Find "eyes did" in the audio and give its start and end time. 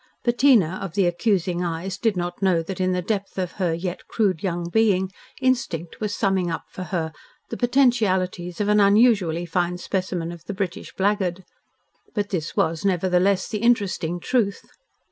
1.63-2.17